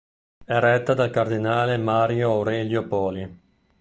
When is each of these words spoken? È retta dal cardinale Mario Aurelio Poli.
È 0.43 0.57
retta 0.57 0.95
dal 0.95 1.11
cardinale 1.11 1.77
Mario 1.77 2.31
Aurelio 2.31 2.87
Poli. 2.87 3.39